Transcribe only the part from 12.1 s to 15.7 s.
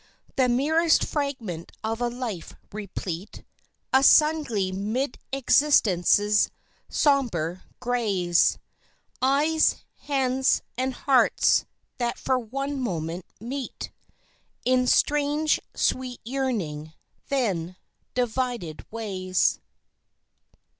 for one moment meet In strange,